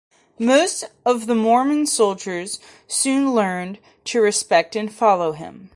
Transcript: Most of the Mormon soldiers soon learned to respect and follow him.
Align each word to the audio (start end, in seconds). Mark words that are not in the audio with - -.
Most 0.39 0.85
of 1.05 1.27
the 1.27 1.35
Mormon 1.35 1.85
soldiers 1.85 2.59
soon 2.87 3.35
learned 3.35 3.77
to 4.05 4.19
respect 4.19 4.75
and 4.75 4.91
follow 4.91 5.33
him. 5.33 5.69